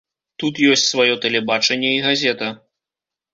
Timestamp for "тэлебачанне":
1.25-1.93